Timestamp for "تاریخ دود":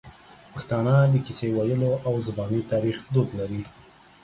2.71-3.29